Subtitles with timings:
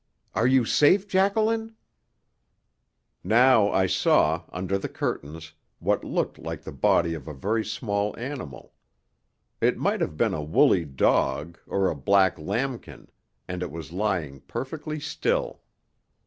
[0.33, 1.75] Are you safe, Jacqueline?"
[3.23, 8.17] Now I saw, under the curtains, what looked like the body of a very small
[8.17, 8.73] animal.
[9.61, 13.11] It might have been a woolly dog, or a black lambkin,
[13.47, 15.61] and it was lying perfectly still.